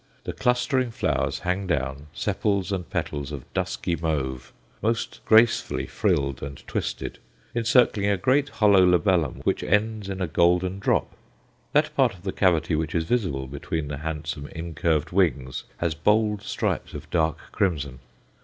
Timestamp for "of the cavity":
12.15-12.75